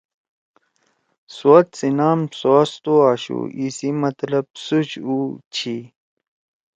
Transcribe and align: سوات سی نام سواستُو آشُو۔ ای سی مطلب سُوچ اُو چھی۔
سوات 1.35 1.67
سی 1.77 1.87
نام 1.99 2.19
سواستُو 2.39 2.93
آشُو۔ 3.11 3.39
ای 3.57 3.65
سی 3.77 3.89
مطلب 4.03 4.45
سُوچ 4.65 4.89
اُو 5.05 5.15
چھی۔ 5.55 5.75